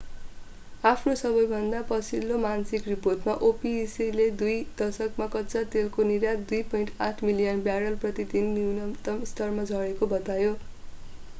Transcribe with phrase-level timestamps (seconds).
[0.83, 7.99] आफ्नो सबैभन्दा पछिल्लो मासिक रिपोर्टमा opec ले दुई दशकमा कच्चा तेलको निर्यात 2.8 मिलियन ब्यारल
[8.05, 10.57] प्रति दिनको न्यूनतम स्तरमा झरेको बतायो